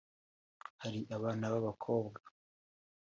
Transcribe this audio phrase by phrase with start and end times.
[0.81, 2.19] Hari abana ba bakobwa